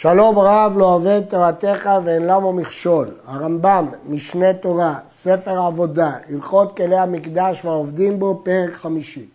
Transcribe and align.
שלום 0.00 0.38
רב 0.38 0.74
לא 0.76 0.84
אוהב 0.84 1.20
תורתך 1.20 1.90
ואין 2.04 2.26
למה 2.26 2.52
מכשול. 2.52 3.08
הרמב"ם, 3.26 3.86
משנה 4.08 4.52
תורה, 4.52 4.94
ספר 5.08 5.58
עבודה, 5.60 6.10
הלכות 6.30 6.76
כלי 6.76 6.96
המקדש 6.96 7.64
והעובדים 7.64 8.18
בו, 8.18 8.40
פרק 8.44 8.72
חמישי. 8.72 9.26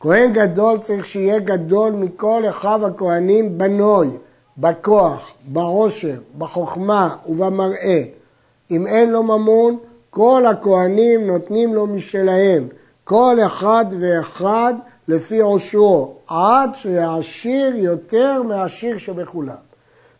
כהן 0.00 0.32
גדול 0.32 0.78
צריך 0.78 1.06
שיהיה 1.06 1.38
גדול 1.38 1.92
מכל 1.92 2.42
אחיו 2.48 2.86
הכהנים 2.86 3.58
בנוי, 3.58 4.08
בכוח, 4.58 5.32
בעושר, 5.44 6.16
בחוכמה 6.38 7.16
ובמראה. 7.26 8.02
אם 8.70 8.86
אין 8.86 9.10
לו 9.10 9.22
ממון, 9.22 9.78
כל 10.10 10.46
הכהנים 10.46 11.26
נותנים 11.26 11.74
לו 11.74 11.86
משלהם, 11.86 12.68
כל 13.04 13.36
אחד 13.46 13.84
ואחד 14.00 14.74
לפי 15.08 15.40
עושרו, 15.40 16.14
עד 16.28 16.74
שיעשיר 16.74 17.76
יותר 17.76 18.42
מהעשיר 18.42 18.98
שבכולם. 18.98 19.73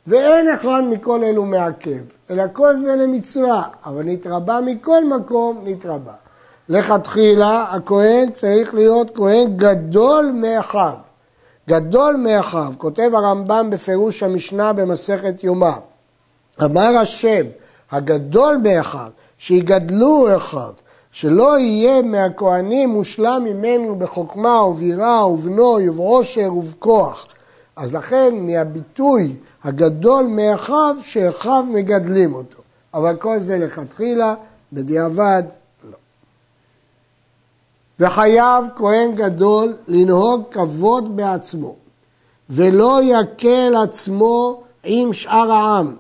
ואין 0.07 0.49
אחד 0.49 0.83
מכל 0.91 1.25
אלו 1.25 1.45
מעכב, 1.45 2.03
אלא 2.31 2.45
כל 2.53 2.77
זה 2.77 2.97
למצווה, 2.97 3.63
אבל 3.85 4.03
נתרבה 4.05 4.61
מכל 4.61 5.05
מקום, 5.05 5.61
נתרבה. 5.65 6.13
לכתחילה 6.69 7.63
הכהן 7.63 8.31
צריך 8.31 8.75
להיות 8.75 9.11
כהן 9.15 9.57
גדול 9.57 10.31
מאחיו. 10.35 10.95
גדול 11.69 12.17
מאחיו, 12.17 12.73
כותב 12.79 13.11
הרמב"ם 13.15 13.71
בפירוש 13.71 14.23
המשנה 14.23 14.73
במסכת 14.73 15.45
יומא. 15.45 15.73
אמר 16.65 16.97
השם, 17.01 17.47
הגדול 17.91 18.61
מאחיו, 18.65 19.11
שיגדלו 19.39 20.37
אחיו, 20.37 20.73
שלא 21.13 21.59
יהיה 21.59 22.03
מהכהנים 22.03 22.89
מושלם 22.89 23.43
ממנו 23.45 23.97
בחוכמה 23.99 24.63
ובירה 24.63 25.27
ובנוי 25.27 25.89
ובעושר 25.89 26.55
ובכוח. 26.55 27.27
אז 27.77 27.95
לכן 27.95 28.35
מהביטוי 28.39 29.33
הגדול 29.65 30.25
מאחיו, 30.25 30.97
שאחיו 31.03 31.65
מגדלים 31.73 32.35
אותו. 32.35 32.59
אבל 32.95 33.17
כל 33.17 33.41
זה 33.41 33.59
לכתחילה, 33.59 34.35
בדיעבד, 34.73 35.43
לא. 35.91 35.97
וחייב 38.01 38.65
כהן 38.77 39.15
גדול 39.15 39.75
לנהוג 39.89 40.43
כבוד 40.51 41.17
בעצמו, 41.17 41.75
ולא 42.51 43.01
יקל 43.03 43.75
עצמו 43.83 44.63
עם 44.85 45.13
שאר 45.13 45.53
העם, 45.53 45.97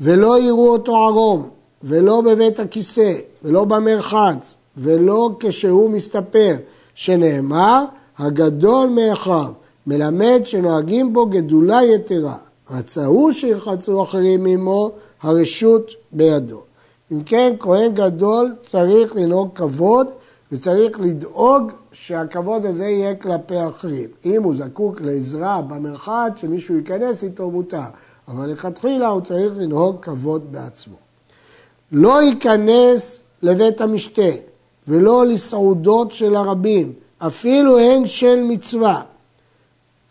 ולא 0.00 0.40
יראו 0.40 0.72
אותו 0.72 0.96
ערום, 0.96 1.48
ולא 1.82 2.20
בבית 2.20 2.60
הכיסא, 2.60 3.14
ולא 3.42 3.64
במרחץ, 3.64 4.54
ולא 4.76 5.30
כשהוא 5.40 5.90
מסתפר, 5.90 6.56
שנאמר, 6.94 7.84
הגדול 8.18 8.88
מאחיו, 8.88 9.52
מלמד 9.86 10.40
שנוהגים 10.44 11.12
בו 11.12 11.26
גדולה 11.26 11.84
יתרה. 11.84 12.36
רצה 12.70 13.04
הוא 13.04 13.32
שירחצו 13.32 14.02
אחרים 14.02 14.46
עמו, 14.46 14.90
הרשות 15.22 15.90
בידו. 16.12 16.62
אם 17.12 17.22
כן, 17.22 17.54
כהן 17.60 17.94
גדול 17.94 18.54
צריך 18.66 19.16
לנהוג 19.16 19.48
כבוד 19.54 20.06
וצריך 20.52 21.00
לדאוג 21.00 21.72
שהכבוד 21.92 22.66
הזה 22.66 22.84
יהיה 22.84 23.14
כלפי 23.14 23.66
אחרים. 23.68 24.08
אם 24.24 24.42
הוא 24.42 24.54
זקוק 24.54 25.00
לעזרה 25.00 25.62
במרחץ, 25.62 26.32
שמישהו 26.36 26.76
ייכנס 26.76 27.24
איתו 27.24 27.50
מותר, 27.50 27.78
אבל 28.28 28.50
לכתחילה 28.50 29.08
הוא 29.08 29.20
צריך 29.20 29.52
לנהוג 29.56 29.96
כבוד 30.02 30.52
בעצמו. 30.52 30.96
לא 31.92 32.22
ייכנס 32.22 33.22
לבית 33.42 33.80
המשתה 33.80 34.30
ולא 34.88 35.26
לסעודות 35.26 36.12
של 36.12 36.36
הרבים, 36.36 36.92
אפילו 37.18 37.78
הן 37.78 38.06
של 38.06 38.42
מצווה. 38.42 39.02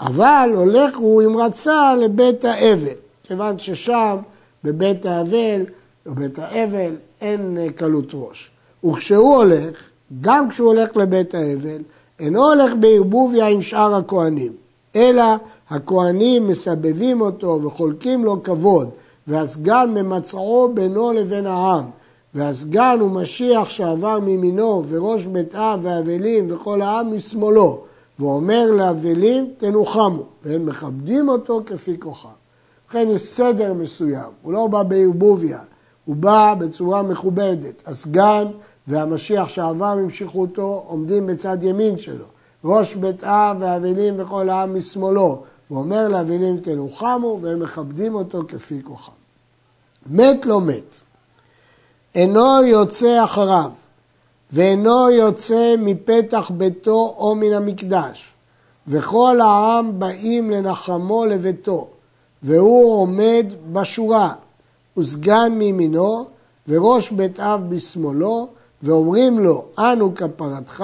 אבל 0.01 0.49
הולך 0.53 0.97
הוא 0.97 1.21
עם 1.21 1.37
רצה 1.37 1.95
לבית 1.95 2.45
האבל, 2.45 2.93
כיוון 3.23 3.59
ששם 3.59 4.17
בבית 4.63 5.05
האבל 5.05 5.65
או 6.07 6.15
בית 6.15 6.39
האבל 6.39 6.91
אין 7.21 7.57
קלות 7.75 8.11
ראש. 8.13 8.51
וכשהוא 8.85 9.35
הולך, 9.35 9.83
גם 10.21 10.49
כשהוא 10.49 10.67
הולך 10.67 10.97
לבית 10.97 11.35
האבל, 11.35 11.81
אינו 12.19 12.47
הולך 12.49 12.73
בערבוביה 12.79 13.47
עם 13.47 13.61
שאר 13.61 13.95
הכהנים, 13.95 14.51
אלא 14.95 15.23
הכהנים 15.69 16.47
מסבבים 16.47 17.21
אותו 17.21 17.59
וחולקים 17.63 18.25
לו 18.25 18.43
כבוד, 18.43 18.89
והסגן 19.27 19.89
ממצעו 19.93 20.71
בינו 20.73 21.11
לבין 21.13 21.45
העם, 21.45 21.83
והסגן 22.33 22.97
הוא 22.99 23.11
משיח 23.11 23.69
שעבר 23.69 24.19
מימינו, 24.19 24.83
וראש 24.89 25.25
בית 25.25 25.55
אב 25.55 25.79
ואבלים 25.83 26.47
וכל 26.49 26.81
העם 26.81 27.15
משמאלו. 27.15 27.86
ואומר 28.19 28.71
לאבלים 28.71 29.53
תנוחמו, 29.57 30.23
והם 30.43 30.65
מכבדים 30.65 31.29
אותו 31.29 31.61
כפי 31.65 31.99
כוחם. 31.99 32.29
לכן 32.89 33.07
יש 33.09 33.21
סדר 33.21 33.73
מסוים, 33.73 34.29
הוא 34.41 34.53
לא 34.53 34.67
בא 34.67 34.83
בערבוביה, 34.83 35.59
הוא 36.05 36.15
בא 36.15 36.53
בצורה 36.59 37.03
מכובדת. 37.03 37.81
הסגן 37.85 38.47
והמשיח 38.87 39.49
שעבר 39.49 39.97
אותו 40.35 40.83
עומדים 40.87 41.27
בצד 41.27 41.57
ימין 41.61 41.97
שלו. 41.97 42.25
ראש 42.65 42.95
בית 42.95 43.23
אב 43.23 43.57
והאבלים 43.59 44.13
וכל 44.17 44.49
העם 44.49 44.77
משמאלו, 44.77 45.43
ואומר 45.71 46.07
לאבלים 46.07 46.57
תנוחמו, 46.57 47.39
והם 47.41 47.59
מכבדים 47.59 48.15
אותו 48.15 48.41
כפי 48.47 48.81
כוחם. 48.83 49.11
מת 50.09 50.45
לא 50.45 50.61
מת, 50.61 50.99
אינו 52.15 52.63
יוצא 52.63 53.23
אחריו, 53.23 53.71
ואינו 54.51 55.09
יוצא 55.09 55.75
מפתח 55.77 56.51
ביתו 56.57 57.15
או 57.17 57.35
מן 57.35 57.53
המקדש, 57.53 58.33
וכל 58.87 59.41
העם 59.41 59.99
באים 59.99 60.51
לנחמו 60.51 61.25
לביתו, 61.25 61.87
והוא 62.43 62.93
עומד 62.93 63.45
בשורה, 63.73 64.33
וסגן 64.97 65.51
מימינו, 65.51 66.25
וראש 66.67 67.11
בית 67.11 67.39
אב 67.39 67.61
בשמאלו, 67.69 68.47
ואומרים 68.83 69.39
לו, 69.39 69.65
אנו 69.79 70.15
כפרתך, 70.15 70.83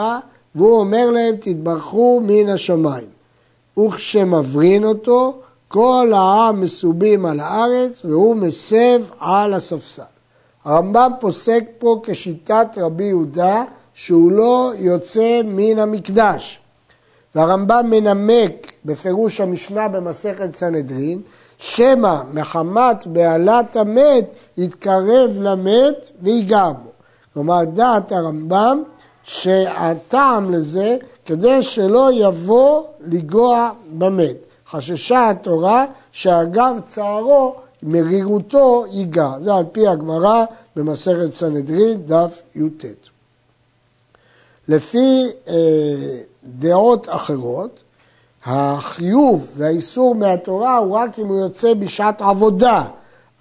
והוא 0.55 0.79
אומר 0.79 1.09
להם, 1.09 1.35
תתברכו 1.35 2.21
מן 2.23 2.49
השמיים. 2.49 3.07
וכשמברין 3.79 4.83
אותו, 4.83 5.41
כל 5.67 6.11
העם 6.15 6.61
מסובים 6.61 7.25
על 7.25 7.39
הארץ, 7.39 8.05
והוא 8.05 8.35
מסב 8.35 9.03
על 9.19 9.53
הספסל. 9.53 10.12
הרמב"ם 10.65 11.11
פוסק 11.19 11.63
פה 11.79 12.01
כשיטת 12.03 12.67
רבי 12.77 13.03
יהודה 13.03 13.63
שהוא 13.93 14.31
לא 14.31 14.71
יוצא 14.75 15.41
מן 15.45 15.79
המקדש. 15.79 16.59
והרמב"ם 17.35 17.85
מנמק 17.89 18.71
בפירוש 18.85 19.41
המשנה 19.41 19.87
במסכת 19.87 20.55
סנהדרין, 20.55 21.21
שמא 21.57 22.15
מחמת 22.33 23.07
בהלת 23.07 23.75
המת 23.75 24.33
יתקרב 24.57 25.29
למת 25.39 26.09
ויגע 26.21 26.71
בו. 26.83 26.89
כלומר, 27.33 27.63
דעת 27.63 28.11
הרמב"ם 28.11 28.83
שהטעם 29.23 30.53
לזה 30.53 30.97
כדי 31.25 31.63
שלא 31.63 32.09
יבוא 32.13 32.83
לגוע 33.05 33.69
במת. 33.97 34.35
חששה 34.69 35.29
התורה 35.29 35.85
שאגב 36.11 36.79
צערו 36.85 37.55
מרירותו 37.83 38.85
ייגע. 38.91 39.31
זה 39.41 39.55
על 39.55 39.63
פי 39.71 39.87
הגמרא 39.87 40.45
במסכת 40.75 41.33
סנהדרין, 41.33 42.01
דף 42.05 42.41
י"ט. 42.55 42.85
לפי 44.67 45.27
אה, 45.47 45.53
דעות 46.43 47.07
אחרות, 47.09 47.79
החיוב 48.45 49.51
והאיסור 49.57 50.15
מהתורה 50.15 50.77
הוא 50.77 50.95
רק 50.95 51.19
אם 51.19 51.27
הוא 51.27 51.39
יוצא 51.39 51.73
בשעת 51.73 52.21
עבודה, 52.21 52.83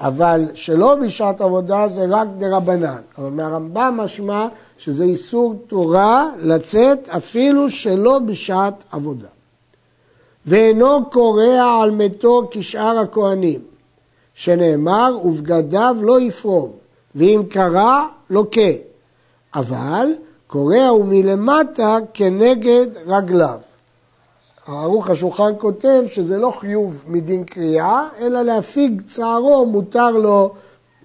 אבל 0.01 0.45
שלא 0.55 0.95
בשעת 0.95 1.41
עבודה 1.41 1.89
זה 1.89 2.05
רק 2.09 2.29
דרבנן. 2.39 3.01
אבל 3.19 3.31
מהרמב"ם 3.31 3.95
משמע 3.97 4.49
שזה 4.79 5.05
איסור 5.05 5.55
תורה 5.67 6.29
לצאת 6.39 7.09
אפילו 7.09 7.71
שלא 7.71 8.19
בשעת 8.19 8.85
עבודה. 8.93 9.29
ואינו 10.47 11.11
קורע 11.11 11.81
על 11.83 11.91
מתו 11.91 12.49
כשאר 12.51 12.99
הכהנים, 12.99 13.61
שנאמר, 14.35 15.19
ובגדיו 15.25 15.97
לא 16.03 16.21
יפרום, 16.21 16.71
ואם 17.15 17.43
קרע, 17.51 18.07
לוקה. 18.31 18.71
אבל 19.55 20.07
קורע 20.47 20.87
הוא 20.87 21.05
מלמטה 21.05 21.99
כנגד 22.15 22.87
רגליו. 23.07 23.61
ערוך 24.67 25.11
השולחן 25.11 25.53
כותב 25.59 26.03
שזה 26.07 26.39
לא 26.39 26.53
חיוב 26.59 27.05
מדין 27.09 27.45
קריאה, 27.45 28.09
אלא 28.21 28.43
להפיג 28.43 29.03
צערו 29.07 29.67
מותר 29.67 30.11
לו 30.11 30.55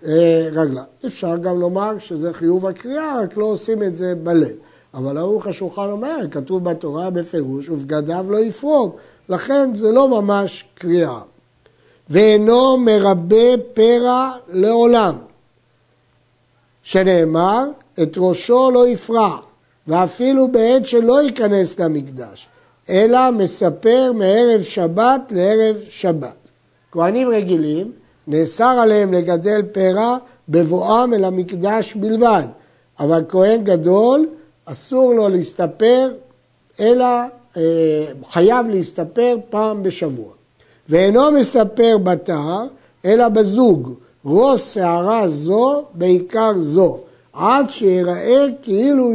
אה, 0.06 0.50
רגליו. 0.52 0.84
אפשר 1.06 1.38
גם 1.38 1.60
לומר 1.60 2.00
שזה 2.00 2.34
חיוב 2.34 2.66
הקריאה, 2.66 3.22
רק 3.22 3.38
לא 3.38 3.46
עושים 3.46 3.84
את 3.84 3.96
זה 3.96 4.16
בלב. 4.16 4.56
אבל 4.94 5.18
ערוך 5.18 5.48
השולחן 5.48 5.90
אומר, 5.90 6.18
כתוב 6.31 6.63
בתורה 6.63 7.10
בפירוש, 7.10 7.69
ובגדיו 7.69 8.25
לא 8.30 8.38
יפרוג, 8.38 8.96
לכן 9.30 9.75
זה 9.75 9.92
לא 9.92 10.22
ממש 10.22 10.66
קריאה. 10.75 11.19
ואינו 12.09 12.77
מרבה 12.77 13.57
פרע 13.74 14.31
לעולם, 14.54 15.15
שנאמר, 16.83 17.65
את 18.04 18.13
ראשו 18.18 18.71
לא 18.71 18.88
יפרע, 18.88 19.38
ואפילו 19.88 20.48
בעת 20.48 20.86
שלא 20.86 21.21
ייכנס 21.21 21.80
למקדש, 21.80 22.48
אלא 22.89 23.31
מספר 23.31 24.12
מערב 24.15 24.62
שבת 24.62 25.21
לערב 25.31 25.77
שבת. 25.89 26.50
כהנים 26.92 27.30
רגילים, 27.30 27.92
נאסר 28.27 28.80
עליהם 28.81 29.13
לגדל 29.13 29.62
פרע 29.71 30.18
בבואם 30.50 31.13
אל 31.13 31.24
המקדש 31.24 31.94
בלבד, 31.94 32.48
אבל 33.00 33.24
כהן 33.30 33.63
גדול 33.63 34.27
אסור 34.65 35.13
לו 35.13 35.30
להסתפר, 35.30 36.12
אלא 36.80 37.06
אה, 37.57 38.06
חייב 38.30 38.68
להסתפר 38.68 39.38
פעם 39.50 39.83
בשבוע. 39.83 40.37
ואינו 40.89 41.31
מספר 41.31 41.98
בתר, 42.04 42.63
אלא 43.06 43.28
בזוג, 43.28 43.94
ראש 44.25 44.74
שערה 44.74 45.28
זו 45.28 45.84
בעיקר 45.94 46.51
זו, 46.60 47.00
עד 47.34 47.69
שיראה 47.69 48.45
כאילו, 48.62 49.12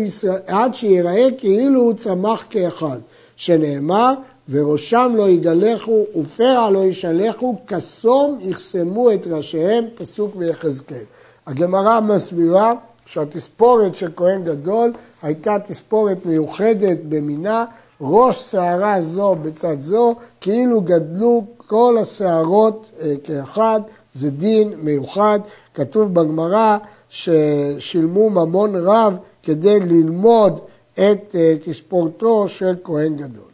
עד 0.46 0.74
שיראה 0.74 1.28
כאילו 1.38 1.80
הוא 1.80 1.94
צמח 1.94 2.44
כאחד, 2.50 2.98
שנאמר, 3.36 4.14
וראשם 4.48 5.12
לא 5.16 5.28
יגלחו 5.28 6.04
ופרע 6.20 6.70
לא 6.70 6.78
ישלחו, 6.78 7.56
כסום 7.66 8.38
יחסמו 8.42 9.12
את 9.12 9.26
ראשיהם, 9.26 9.84
פסוק 9.94 10.36
ויחזקאל. 10.36 11.04
הגמרא 11.46 12.00
מסבירה 12.00 12.72
שהתספורת 13.06 13.94
של 13.94 14.10
כהן 14.16 14.44
גדול 14.44 14.92
הייתה 15.22 15.58
תספורת 15.58 16.26
מיוחדת 16.26 16.98
במינה, 17.08 17.64
ראש 18.00 18.50
שערה 18.50 19.02
זו 19.02 19.36
בצד 19.42 19.80
זו, 19.80 20.14
כאילו 20.40 20.80
גדלו 20.80 21.44
כל 21.72 21.98
השערות 22.00 22.90
אה, 23.00 23.14
כאחד, 23.24 23.80
זה 24.14 24.30
דין 24.30 24.72
מיוחד. 24.82 25.40
כתוב 25.74 26.14
בגמרא 26.14 26.78
ששילמו 27.10 28.30
ממון 28.30 28.76
רב 28.76 29.16
כדי 29.42 29.80
ללמוד 29.80 30.58
את 30.94 31.34
אה, 31.34 31.54
תספורתו 31.64 32.48
של 32.48 32.74
כהן 32.84 33.16
גדול. 33.16 33.50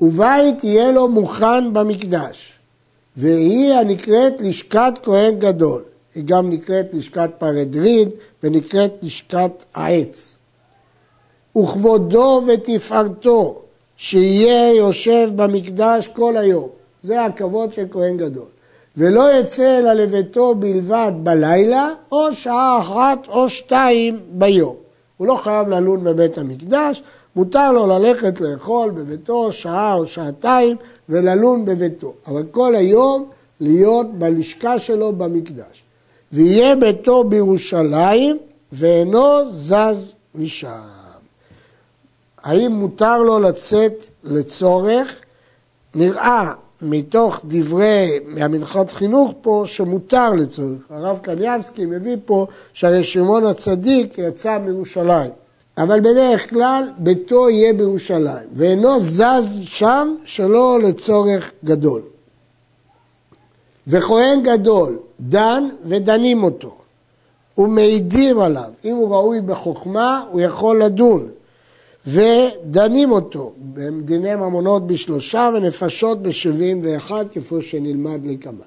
ובית 0.00 0.64
יהיה 0.64 0.92
לו 0.92 1.08
מוכן 1.08 1.72
במקדש, 1.72 2.58
והיא 3.16 3.72
הנקראת 3.72 4.40
לשכת 4.40 4.92
כהן 5.02 5.38
גדול. 5.38 5.82
היא 6.14 6.24
גם 6.24 6.50
נקראת 6.50 6.86
לשכת 6.94 7.30
פרדרין 7.38 8.08
ונקראת 8.42 8.92
לשכת 9.02 9.64
העץ. 9.74 10.36
וכבודו 11.56 12.42
ותפארתו, 12.46 13.62
שיהיה 13.96 14.74
יושב 14.74 15.28
במקדש 15.36 16.08
כל 16.08 16.36
היום. 16.36 16.68
זה 17.02 17.24
הכבוד 17.24 17.72
של 17.72 17.86
כהן 17.90 18.16
גדול. 18.16 18.46
ולא 18.96 19.40
יצא 19.40 19.78
אלא 19.78 19.92
לביתו 19.92 20.54
בלבד 20.54 21.12
בלילה, 21.22 21.90
או 22.12 22.32
שעה 22.32 22.78
אחת 22.80 23.28
או 23.28 23.50
שתיים 23.50 24.20
ביום. 24.30 24.74
הוא 25.16 25.26
לא 25.26 25.36
חייב 25.36 25.68
ללון 25.68 26.04
בבית 26.04 26.38
המקדש, 26.38 27.02
מותר 27.36 27.72
לו 27.72 27.86
ללכת 27.86 28.40
לאכול 28.40 28.90
בביתו 28.90 29.52
שעה 29.52 29.94
או 29.94 30.06
שעתיים 30.06 30.76
וללון 31.08 31.64
בביתו, 31.64 32.12
אבל 32.26 32.42
כל 32.50 32.74
היום 32.74 33.28
להיות 33.60 34.14
בלשכה 34.14 34.78
שלו 34.78 35.12
במקדש. 35.12 35.82
ויהיה 36.32 36.76
ביתו 36.76 37.24
בירושלים 37.24 38.38
ואינו 38.72 39.52
זז 39.52 40.14
משם. 40.34 40.95
האם 42.46 42.72
מותר 42.72 43.22
לו 43.22 43.38
לצאת 43.38 44.04
לצורך? 44.24 45.14
נראה 45.94 46.52
מתוך 46.82 47.40
דברי 47.44 48.18
המנחת 48.36 48.90
חינוך 48.90 49.34
פה 49.40 49.64
שמותר 49.66 50.32
לצורך. 50.32 50.78
הרב 50.90 51.18
קניאבסקי 51.22 51.86
מביא 51.86 52.16
פה 52.24 52.46
שהרי 52.72 53.04
שמעון 53.04 53.46
הצדיק 53.46 54.18
יצא 54.18 54.58
מירושלים. 54.58 55.30
אבל 55.78 56.00
בדרך 56.00 56.50
כלל 56.50 56.90
ביתו 56.98 57.50
יהיה 57.50 57.72
בירושלים, 57.72 58.48
ואינו 58.52 59.00
זז 59.00 59.60
שם 59.64 60.14
שלא 60.24 60.78
לצורך 60.82 61.50
גדול. 61.64 62.02
וכהן 63.86 64.42
גדול 64.42 64.98
דן 65.20 65.68
ודנים 65.84 66.44
אותו, 66.44 66.74
ומעידים 67.58 68.40
עליו. 68.40 68.70
אם 68.84 68.96
הוא 68.96 69.14
ראוי 69.14 69.40
בחוכמה, 69.40 70.24
הוא 70.30 70.40
יכול 70.40 70.82
לדון. 70.82 71.28
ודנים 72.06 73.12
אותו 73.12 73.52
בדיני 73.74 74.34
ממונות 74.34 74.86
בשלושה 74.86 75.50
ונפשות 75.54 76.22
בשבעים 76.22 76.80
ואחד, 76.82 77.24
כפי 77.32 77.62
שנלמד 77.62 78.26
לקמן. 78.26 78.66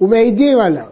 ומעידים 0.00 0.58
עליו. 0.60 0.88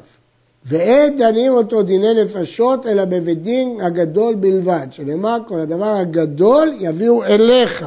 ואין 0.65 1.17
דנים 1.17 1.53
אותו 1.53 1.83
דיני 1.83 2.25
נפשות, 2.25 2.87
אלא 2.87 3.05
בבית 3.05 3.43
דין 3.43 3.81
הגדול 3.81 4.35
בלבד, 4.35 4.87
שנאמר 4.91 5.39
כל 5.49 5.61
הדבר 5.61 5.95
הגדול 5.95 6.73
יביאו 6.81 7.25
אליך. 7.25 7.87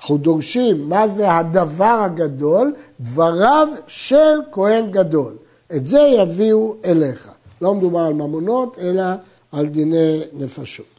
אנחנו 0.00 0.16
דורשים 0.16 0.88
מה 0.88 1.08
זה 1.08 1.32
הדבר 1.32 2.00
הגדול, 2.04 2.72
דבריו 3.00 3.68
של 3.86 4.34
כהן 4.52 4.90
גדול. 4.90 5.36
את 5.76 5.86
זה 5.86 6.00
יביאו 6.00 6.74
אליך. 6.84 7.30
לא 7.62 7.74
מדובר 7.74 8.00
על 8.00 8.12
ממונות, 8.12 8.76
אלא 8.80 9.02
על 9.52 9.66
דיני 9.66 10.20
נפשות. 10.32 10.93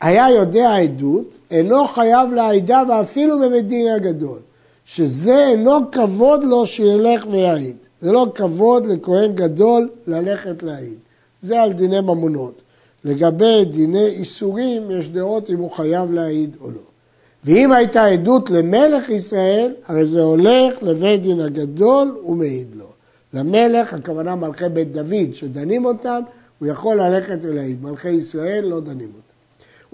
היה 0.00 0.30
יודע 0.30 0.76
עדות, 0.76 1.38
אינו 1.50 1.86
חייב 1.86 2.32
לעדה 2.32 2.82
ואפילו 2.88 3.38
בבית 3.38 3.66
דין 3.66 3.92
הגדול, 3.92 4.38
שזה 4.84 5.46
אינו 5.46 5.90
כבוד 5.92 6.44
לו 6.44 6.66
שילך 6.66 7.26
ויעיד. 7.30 7.76
זה 8.00 8.12
לא 8.12 8.26
כבוד 8.34 8.86
לכהן 8.86 9.32
גדול 9.34 9.88
ללכת 10.06 10.62
להעיד. 10.62 10.98
זה 11.40 11.62
על 11.62 11.72
דיני 11.72 12.00
ממונות. 12.00 12.60
לגבי 13.04 13.64
דיני 13.64 14.06
איסורים, 14.06 14.90
יש 14.90 15.08
דעות 15.08 15.50
אם 15.50 15.58
הוא 15.58 15.70
חייב 15.70 16.12
להעיד 16.12 16.56
או 16.60 16.70
לא. 16.70 16.80
ואם 17.44 17.72
הייתה 17.72 18.04
עדות 18.04 18.50
למלך 18.50 19.08
ישראל, 19.08 19.74
הרי 19.86 20.06
זה 20.06 20.22
הולך 20.22 20.82
לבית 20.82 21.22
דין 21.22 21.40
הגדול 21.40 22.18
ומעיד 22.26 22.74
לו. 22.74 22.86
למלך, 23.34 23.94
הכוונה 23.94 24.36
מלכי 24.36 24.68
בית 24.68 24.92
דוד, 24.92 25.34
שדנים 25.34 25.84
אותם, 25.84 26.22
הוא 26.58 26.68
יכול 26.68 26.96
ללכת 26.96 27.38
ולהעיד. 27.42 27.82
מלכי 27.82 28.10
ישראל 28.10 28.64
לא 28.64 28.80
דנים 28.80 29.08
אותם. 29.16 29.27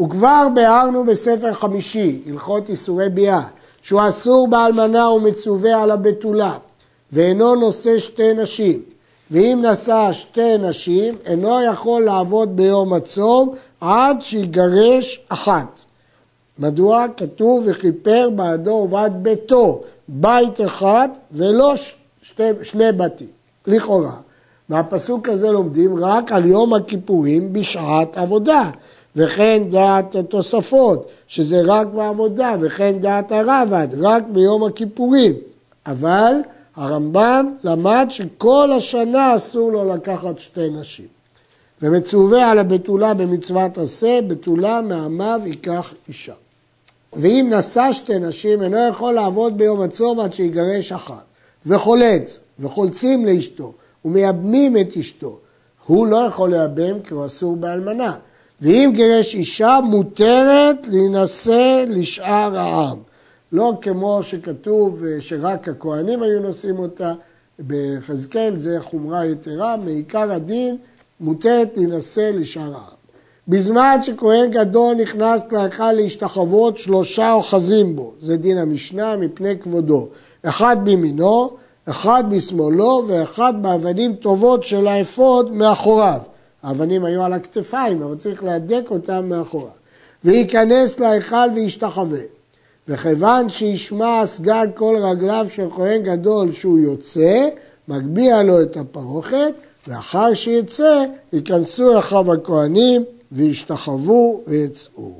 וכבר 0.01 0.49
ביארנו 0.55 1.05
בספר 1.05 1.53
חמישי, 1.53 2.23
הלכות 2.27 2.69
איסורי 2.69 3.09
ביאה, 3.09 3.43
שהוא 3.83 4.01
אסור 4.09 4.49
באלמנה 4.49 5.11
ומצווה 5.11 5.83
על 5.83 5.91
הבתולה. 5.91 6.57
ואינו 7.13 7.55
נושא 7.55 7.99
שתי 7.99 8.35
נשים, 8.35 8.83
ואם 9.31 9.65
נשא 9.71 10.09
שתי 10.13 10.59
נשים, 10.59 11.15
אינו 11.25 11.63
יכול 11.63 12.05
לעבוד 12.05 12.57
ביום 12.57 12.93
הצום 12.93 13.55
עד 13.81 14.23
שיגרש 14.23 15.21
אחת. 15.29 15.79
מדוע? 16.59 17.07
כתוב 17.17 17.63
וכיפר 17.67 18.29
בעדו 18.37 18.71
ובעד 18.71 19.23
ביתו, 19.23 19.83
בית 20.09 20.61
אחד 20.61 21.09
ולא 21.33 21.75
שתי, 22.23 22.43
שני 22.63 22.93
בתים, 22.93 23.27
לכאורה. 23.67 24.17
מהפסוק 24.69 25.29
הזה 25.29 25.53
לומדים 25.53 26.05
רק 26.05 26.33
על 26.33 26.45
יום 26.45 26.75
הכיפורים 26.75 27.53
בשעת 27.53 28.17
עבודה, 28.17 28.71
וכן 29.17 29.63
דעת 29.71 30.15
התוספות, 30.15 31.09
שזה 31.27 31.61
רק 31.65 31.87
בעבודה, 31.87 32.55
וכן 32.61 32.99
דעת 33.01 33.33
הרבד, 33.33 33.89
רק 33.99 34.25
ביום 34.33 34.65
הכיפורים. 34.65 35.33
אבל 35.87 36.35
הרמב"ם 36.77 37.55
למד 37.65 38.07
שכל 38.11 38.73
השנה 38.77 39.37
אסור 39.37 39.73
לו 39.73 39.95
לקחת 39.95 40.39
שתי 40.39 40.69
נשים. 40.71 41.07
ומצווה 41.83 42.51
על 42.51 42.59
הבתולה 42.59 43.15
במצוות 43.15 43.79
עשה, 43.79 44.21
בתולה 44.29 44.81
מעמיו 44.81 45.41
ייקח 45.45 45.95
אישה. 46.09 46.33
ואם 47.13 47.53
נשא 47.57 47.89
שתי 47.93 48.19
נשים, 48.19 48.63
אינו 48.63 48.89
יכול 48.89 49.15
לעבוד 49.15 49.59
ביום 49.59 49.81
הצום 49.81 50.21
עד 50.21 50.33
שיגרש 50.33 50.93
אחת. 50.93 51.25
וחולץ, 51.67 52.41
וחולצים 52.59 53.27
לאשתו, 53.27 53.73
ומייבמים 54.05 54.77
את 54.77 54.97
אשתו. 54.97 55.39
הוא 55.87 56.07
לא 56.07 56.17
יכול 56.17 56.51
לייבם 56.51 57.01
כי 57.01 57.15
הוא 57.15 57.27
אסור 57.27 57.57
באלמנה. 57.57 58.17
ואם 58.61 58.91
גירש 58.95 59.35
אישה, 59.35 59.79
מותרת 59.85 60.87
להינשא 60.91 61.85
לשאר 61.89 62.59
העם. 62.59 62.99
לא 63.53 63.73
כמו 63.81 64.23
שכתוב 64.23 65.05
אה, 65.05 65.21
שרק 65.21 65.69
הכהנים 65.69 66.23
היו 66.23 66.41
נושאים 66.41 66.79
אותה, 66.79 67.13
ביחזקאל 67.59 68.59
זה 68.59 68.81
חומרה 68.81 69.27
יתרה, 69.27 69.77
מעיקר 69.77 70.33
הדין 70.33 70.77
מותרת 71.21 71.77
להינשא 71.77 72.31
לשאר 72.35 72.75
העם. 72.75 72.95
בזמן 73.49 73.99
שכהן 74.03 74.51
גדול 74.51 74.95
נכנס 74.95 75.41
להיכל 75.53 75.93
להשתחוות, 75.93 76.79
שלושה 76.79 77.33
אוחזים 77.33 77.97
בו, 77.97 78.13
זה 78.23 78.37
דין 78.37 78.59
המשנה 78.59 79.17
מפני 79.17 79.59
כבודו, 79.59 80.09
אחד 80.43 80.77
בימינו, 80.85 81.51
אחד 81.87 82.25
בשמאלו 82.31 83.05
ואחד 83.07 83.63
באבנים 83.63 84.15
טובות 84.15 84.63
של 84.63 84.87
האפוד 84.87 85.53
מאחוריו. 85.53 86.21
האבנים 86.65 87.05
היו 87.05 87.25
על 87.25 87.33
הכתפיים, 87.33 88.03
אבל 88.03 88.17
צריך 88.17 88.45
להדק 88.45 88.85
אותם 88.91 89.29
מאחוריו. 89.29 89.69
וייכנס 90.25 90.99
להיכל 91.01 91.49
וישתחווה. 91.55 92.21
וכיוון 92.89 93.49
שישמע 93.49 94.21
הסגן 94.21 94.67
כל 94.75 94.97
רגליו 95.03 95.47
של 95.51 95.71
כהן 95.71 96.03
גדול 96.03 96.53
שהוא 96.53 96.79
יוצא, 96.79 97.49
מגביה 97.89 98.43
לו 98.43 98.63
את 98.63 98.77
הפרוכת, 98.77 99.53
ואחר 99.89 100.35
שיצא, 100.35 101.05
ייכנסו 101.33 101.99
אחיו 101.99 102.33
הכהנים 102.33 103.05
וישתחוו 103.33 104.41
ויצאו. 104.47 105.13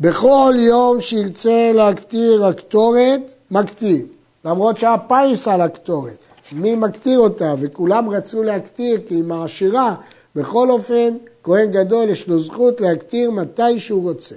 בכל 0.00 0.54
יום 0.58 1.00
שירצה 1.00 1.72
להקטיר 1.74 2.46
הקטורת, 2.46 3.34
מקטיר. 3.50 4.06
למרות 4.44 4.78
שהיה 4.78 4.96
פיס 5.08 5.48
על 5.48 5.60
הקטורת. 5.60 6.16
מי 6.52 6.74
מקטיר 6.74 7.18
אותה? 7.18 7.54
וכולם 7.58 8.10
רצו 8.10 8.42
להקטיר 8.42 9.00
כי 9.08 9.14
היא 9.14 9.24
מעשירה. 9.24 9.94
בכל 10.36 10.70
אופן, 10.70 11.16
כהן 11.42 11.70
גדול 11.70 12.08
יש 12.08 12.28
לו 12.28 12.40
זכות 12.40 12.80
להקטיר 12.80 13.30
מתי 13.30 13.80
שהוא 13.80 14.02
רוצה. 14.02 14.34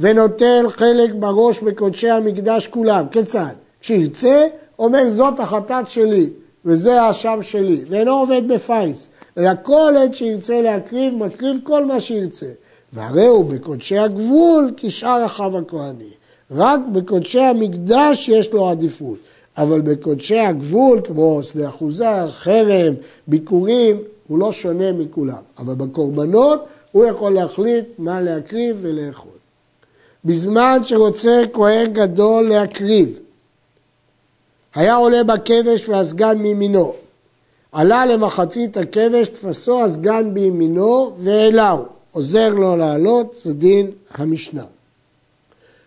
ונוטל 0.00 0.66
חלק 0.68 1.10
בראש 1.18 1.60
בקודשי 1.60 2.10
המקדש 2.10 2.66
כולם. 2.66 3.06
כיצד? 3.10 3.54
כשירצה, 3.80 4.46
אומר 4.78 5.10
זאת 5.10 5.40
החטאת 5.40 5.88
שלי, 5.88 6.30
וזה 6.64 7.02
האשם 7.02 7.38
שלי, 7.42 7.84
ואינו 7.88 8.12
עובד 8.12 8.48
בפיס, 8.48 9.08
אלא 9.38 9.50
כל 9.62 9.94
עת 10.04 10.14
שירצה 10.14 10.60
להקריב, 10.60 11.14
מקריב 11.14 11.56
כל 11.62 11.84
מה 11.84 12.00
שירצה. 12.00 12.46
והרי 12.92 13.26
הוא 13.26 13.44
בקודשי 13.44 13.98
הגבול 13.98 14.70
כשאר 14.76 15.24
אחיו 15.26 15.58
הכהני. 15.58 16.10
רק 16.50 16.80
בקודשי 16.92 17.40
המקדש 17.40 18.28
יש 18.28 18.52
לו 18.52 18.70
עדיפות, 18.70 19.18
אבל 19.58 19.80
בקודשי 19.80 20.38
הגבול, 20.38 21.00
כמו 21.04 21.40
שדה 21.42 21.68
אחוזה, 21.68 22.26
חרם, 22.30 22.94
ביקורים, 23.26 23.96
הוא 24.28 24.38
לא 24.38 24.52
שונה 24.52 24.92
מכולם. 24.92 25.42
אבל 25.58 25.74
בקורבנות 25.74 26.64
הוא 26.92 27.04
יכול 27.04 27.32
להחליט 27.32 27.84
מה 27.98 28.20
להקריב 28.20 28.76
ולאכול. 28.80 29.30
בזמן 30.24 30.78
שרוצה 30.84 31.42
כהן 31.52 31.92
גדול 31.92 32.48
להקריב, 32.48 33.18
היה 34.74 34.94
עולה 34.94 35.24
בכבש 35.24 35.88
והסגן 35.88 36.38
מימינו. 36.38 36.92
עלה 37.72 38.06
למחצית 38.06 38.76
הכבש, 38.76 39.28
תפסו 39.28 39.84
הסגן 39.84 40.34
בימינו 40.34 41.12
והעלהו. 41.18 41.84
עוזר 42.12 42.48
לו 42.48 42.76
לעלות, 42.76 43.36
זה 43.42 43.52
דין 43.52 43.90
המשנה. 44.14 44.64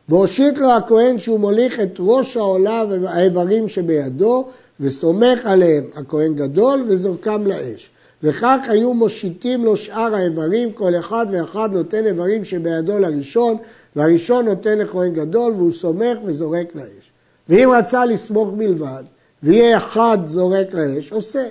והושיט 0.10 0.58
לו 0.58 0.72
הכהן 0.72 1.20
שהוא 1.20 1.40
מוליך 1.40 1.80
את 1.80 1.96
ראש 2.00 2.38
העולה 2.38 2.84
והאיברים 2.90 3.68
שבידו, 3.68 4.48
וסומך 4.80 5.46
עליהם 5.46 5.84
הכהן 5.96 6.36
גדול 6.36 6.84
וזורקם 6.88 7.48
לאש. 7.48 7.90
וכך 8.24 8.66
היו 8.68 8.94
מושיטים 8.94 9.66
לו 9.66 9.78
שאר 9.78 10.16
האיברים, 10.16 10.72
כל 10.72 10.96
אחד 11.00 11.26
ואחד 11.32 11.70
נותן 11.74 12.06
איברים 12.06 12.46
שבידו 12.46 13.00
לראשון, 13.00 13.58
והראשון 13.96 14.46
נותן 14.46 14.78
לכהן 14.78 15.14
גדול 15.14 15.54
והוא 15.54 15.72
סומך 15.72 16.18
וזורק 16.26 16.76
לאש. 16.76 17.12
ואם 17.50 17.70
רצה 17.78 18.06
לסמוך 18.06 18.50
בלבד, 18.58 19.04
ויהיה 19.44 19.78
אחד 19.78 20.18
זורק 20.26 20.74
לאש, 20.74 21.12
עושה. 21.12 21.48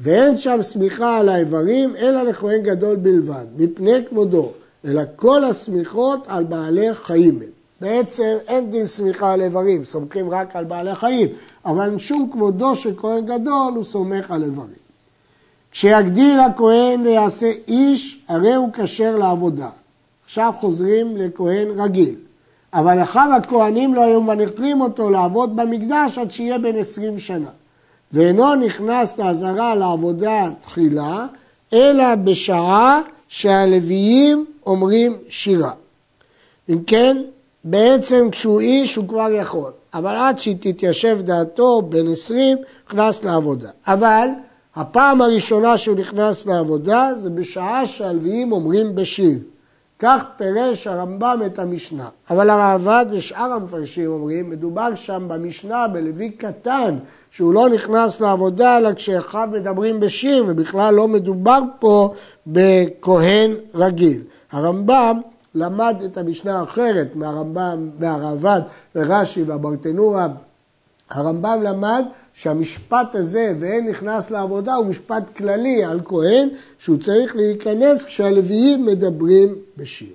ואין 0.00 0.36
שם 0.36 0.58
סמיכה 0.62 1.18
על 1.18 1.28
האיברים, 1.28 1.96
אלא 1.96 2.22
לכהן 2.22 2.62
גדול 2.62 2.96
בלבד, 2.96 3.46
מפני 3.58 4.06
כבודו, 4.08 4.52
אלא 4.84 5.02
כל 5.16 5.44
הסמיכות 5.44 6.24
על 6.26 6.44
בעלי 6.44 6.94
חיים 6.94 7.34
הם. 7.42 7.55
בעצם 7.80 8.36
אין 8.48 8.70
דין 8.70 8.86
סמיכה 8.86 9.32
על 9.32 9.42
איברים, 9.42 9.84
סומכים 9.84 10.30
רק 10.30 10.56
על 10.56 10.64
בעלי 10.64 10.94
חיים, 10.94 11.28
אבל 11.64 11.90
משום 11.90 12.30
כבודו 12.32 12.76
של 12.76 12.94
כהן 12.96 13.26
גדול 13.26 13.72
הוא 13.74 13.84
סומך 13.84 14.30
על 14.30 14.44
איברים. 14.44 14.86
כשיגדיל 15.70 16.40
הכהן 16.40 17.00
ויעשה 17.00 17.52
איש, 17.68 18.20
הרי 18.28 18.54
הוא 18.54 18.68
כשר 18.72 19.16
לעבודה. 19.16 19.68
עכשיו 20.24 20.52
חוזרים 20.60 21.16
לכהן 21.16 21.68
רגיל. 21.76 22.14
אבל 22.74 23.02
אחיו 23.02 23.28
הכהנים 23.36 23.94
לא 23.94 24.04
היו 24.04 24.20
מניחים 24.20 24.80
אותו 24.80 25.10
לעבוד 25.10 25.56
במקדש 25.56 26.18
עד 26.18 26.30
שיהיה 26.30 26.58
בן 26.58 26.76
עשרים 26.76 27.20
שנה. 27.20 27.50
ואינו 28.12 28.54
נכנס 28.54 29.18
לעזרה 29.18 29.74
לעבודה 29.74 30.48
תחילה, 30.60 31.26
אלא 31.72 32.14
בשעה 32.14 33.00
שהלוויים 33.28 34.46
אומרים 34.66 35.16
שירה. 35.28 35.72
אם 36.68 36.78
כן, 36.86 37.16
בעצם 37.68 38.28
כשהוא 38.30 38.60
איש 38.60 38.96
הוא 38.96 39.08
כבר 39.08 39.28
יכול, 39.30 39.70
אבל 39.94 40.16
עד 40.16 40.38
שתתיישב 40.38 41.18
דעתו, 41.22 41.82
בן 41.82 42.12
עשרים, 42.12 42.58
נכנס 42.88 43.24
לעבודה. 43.24 43.68
אבל 43.86 44.28
הפעם 44.76 45.22
הראשונה 45.22 45.78
שהוא 45.78 45.96
נכנס 45.96 46.46
לעבודה 46.46 47.10
זה 47.18 47.30
בשעה 47.30 47.86
שהלוויים 47.86 48.52
אומרים 48.52 48.94
בשיר. 48.94 49.38
כך 49.98 50.24
פירש 50.36 50.86
הרמב"ם 50.86 51.40
את 51.46 51.58
המשנה. 51.58 52.08
אבל 52.30 52.50
הרעב"ד 52.50 53.06
ושאר 53.10 53.52
המפרשים 53.52 54.10
אומרים, 54.10 54.50
מדובר 54.50 54.94
שם 54.94 55.24
במשנה 55.28 55.88
בלוי 55.88 56.30
קטן, 56.30 56.96
שהוא 57.30 57.54
לא 57.54 57.68
נכנס 57.68 58.20
לעבודה 58.20 58.76
אלא 58.76 58.92
כשאחיו 58.92 59.48
מדברים 59.52 60.00
בשיר, 60.00 60.44
ובכלל 60.46 60.94
לא 60.94 61.08
מדובר 61.08 61.60
פה 61.78 62.14
בכהן 62.46 63.54
רגיל. 63.74 64.22
הרמב"ם 64.52 65.20
למד 65.56 65.96
את 66.04 66.16
המשנה 66.16 66.60
האחרת 66.60 67.08
מהרמב"ם, 67.14 67.90
מהרעב"ד 67.98 68.60
ורש"י 68.94 69.42
והברטנורה. 69.42 70.28
הרמב"ם 71.10 71.60
למד 71.62 72.04
שהמשפט 72.34 73.14
הזה, 73.14 73.54
ואין 73.60 73.88
נכנס 73.88 74.30
לעבודה, 74.30 74.74
הוא 74.74 74.86
משפט 74.86 75.22
כללי 75.36 75.84
על 75.84 76.00
כהן, 76.04 76.48
שהוא 76.78 76.98
צריך 76.98 77.36
להיכנס 77.36 78.04
כשהלוויים 78.04 78.86
מדברים 78.86 79.54
בשיר. 79.76 80.12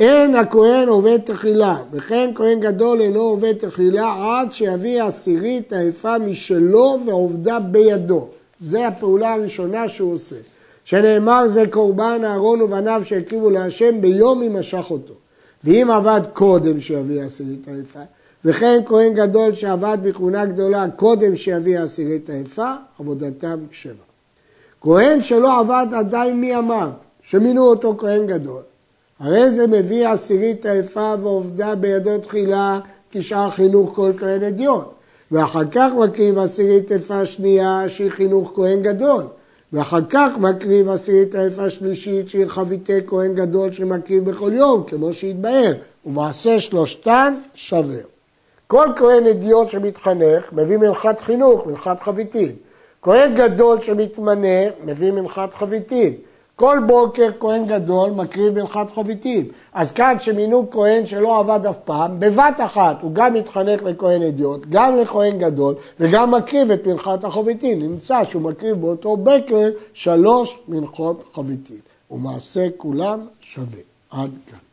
אין 0.00 0.34
הכהן 0.34 0.88
עובד 0.88 1.18
תחילה, 1.24 1.76
וכן 1.92 2.30
כהן 2.34 2.60
גדול 2.60 3.00
אינו 3.00 3.20
עובד 3.20 3.52
תחילה 3.58 4.38
עד 4.40 4.52
שיביא 4.52 5.02
עשירית 5.02 5.72
העיפה 5.72 6.18
משלו 6.18 6.98
ועובדה 7.06 7.60
בידו. 7.60 8.28
זה 8.60 8.86
הפעולה 8.86 9.34
הראשונה 9.34 9.88
שהוא 9.88 10.14
עושה. 10.14 10.36
שנאמר 10.84 11.48
זה 11.48 11.64
קורבן 11.70 12.20
אהרון 12.24 12.62
ובניו 12.62 13.02
שהקריבו 13.04 13.50
להשם 13.50 14.00
ביום 14.00 14.42
אם 14.42 14.56
משך 14.56 14.86
אותו. 14.90 15.14
ואם 15.64 15.90
עבד 15.90 16.20
קודם 16.32 16.80
שיביא 16.80 17.22
עשירית 17.22 17.68
העיפה, 17.68 18.00
וכן 18.44 18.80
כהן 18.86 19.14
גדול 19.14 19.54
שעבד 19.54 19.98
בכהונה 20.02 20.46
גדולה 20.46 20.86
קודם 20.96 21.36
שיביא 21.36 21.78
עשירית 21.78 22.30
העיפה, 22.30 22.70
עבודתם 23.00 23.58
כשרה. 23.70 23.92
כהן 24.80 25.22
שלא 25.22 25.60
עבד 25.60 25.86
עדיין 25.92 26.40
מימיו, 26.40 26.90
שמינו 27.22 27.62
אותו 27.62 27.94
כהן 27.98 28.26
גדול, 28.26 28.62
הרי 29.20 29.50
זה 29.50 29.66
מביא 29.66 30.08
עשירית 30.08 30.66
העיפה 30.66 31.14
ועובדה 31.22 31.74
בידו 31.74 32.18
תחילה 32.18 32.80
כשאר 33.10 33.50
חינוך 33.50 33.94
כל 33.94 34.12
כהן 34.18 34.42
אדיוט. 34.42 34.84
ואחר 35.32 35.64
כך 35.70 35.90
מקריב 35.98 36.38
עשירית 36.38 36.92
עיפה 36.92 37.24
שנייה 37.24 37.84
שהיא 37.88 38.10
חינוך 38.10 38.52
כהן 38.54 38.82
גדול. 38.82 39.22
ואחר 39.72 40.00
כך 40.10 40.38
מקריב 40.38 40.88
עשירית 40.88 41.34
העיפה 41.34 41.70
שלישית 41.70 42.28
שהיא 42.28 42.46
חביתי 42.46 42.98
כהן 43.06 43.34
גדול 43.34 43.72
שמקריב 43.72 44.30
בכל 44.30 44.50
יום, 44.52 44.84
כמו 44.86 45.12
שהתבהר, 45.12 45.72
ומעשה 46.06 46.60
שלושתן 46.60 47.34
שווה. 47.54 48.00
כל 48.66 48.86
כהן 48.96 49.26
אדיוט 49.26 49.68
שמתחנך 49.68 50.52
מביא 50.52 50.76
מנחת 50.76 51.20
חינוך, 51.20 51.66
מנחת 51.66 52.00
חביתין. 52.00 52.52
כהן 53.02 53.34
גדול 53.34 53.80
שמתמנה 53.80 54.70
מביא 54.84 55.12
מנחת 55.12 55.54
חביתין. 55.54 56.14
כל 56.62 56.78
בוקר 56.86 57.28
כהן 57.40 57.66
גדול 57.66 58.10
מקריב 58.10 58.58
מנחת 58.58 58.90
חביתין. 58.94 59.46
אז 59.72 59.90
כאן 59.90 60.16
שמינו 60.18 60.70
כהן 60.70 61.06
שלא 61.06 61.38
עבד 61.38 61.66
אף 61.66 61.76
פעם, 61.84 62.20
בבת 62.20 62.60
אחת 62.64 63.02
הוא 63.02 63.12
גם 63.14 63.34
מתחנך 63.34 63.82
לכהן 63.82 64.22
אדיוט, 64.22 64.66
גם 64.68 64.96
לכהן 64.96 65.38
גדול, 65.38 65.74
וגם 66.00 66.30
מקריב 66.30 66.70
את 66.70 66.86
מנחת 66.86 67.24
החביתין. 67.24 67.78
נמצא 67.78 68.24
שהוא 68.24 68.42
מקריב 68.42 68.80
באותו 68.80 69.16
בקר 69.16 69.70
שלוש 69.94 70.58
מנחות 70.68 71.24
חביתין. 71.34 71.80
ומעשה 72.10 72.66
כולם 72.76 73.26
שווה. 73.40 73.80
עד 74.10 74.30
כאן. 74.46 74.71